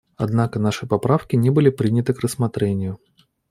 Однако 0.17 0.57
наши 0.57 0.87
поправки 0.87 1.35
не 1.35 1.51
были 1.51 1.69
приняты 1.69 2.15
к 2.15 2.21
рассмотрению. 2.21 2.99